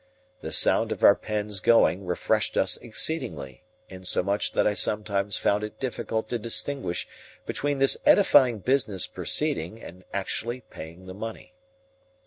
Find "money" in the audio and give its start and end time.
11.13-11.53